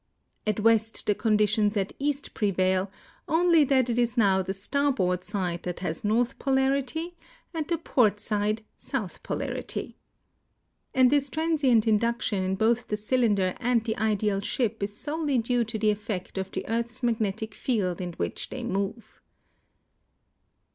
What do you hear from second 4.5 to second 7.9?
starboard side that has north polarity and the